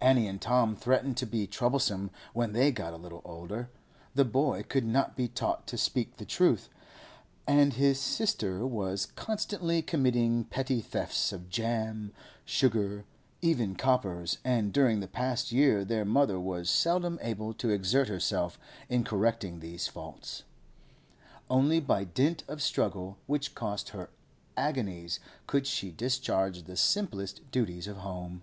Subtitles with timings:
[0.00, 3.70] Annie and Tom threatened to be troublesome when they got a little older;
[4.12, 6.68] the boy could not be taught to speak the truth,
[7.46, 12.12] and his sister was constantly committing petty thefts of jam,
[12.44, 13.04] sugar,
[13.40, 18.58] even coppers; and during the past year their mother was seldom able to exert herself
[18.88, 20.42] in correcting these faults.
[21.48, 24.10] Only by dint of struggle which cost her
[24.56, 28.42] agonies could she discharge the simplest duties of home.